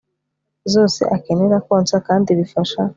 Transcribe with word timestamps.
zose 0.73 1.01
akenera. 1.15 1.57
konsa 1.67 1.95
kandi 2.07 2.29
bifasha 2.39 2.81